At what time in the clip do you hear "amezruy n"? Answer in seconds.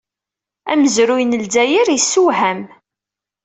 0.71-1.37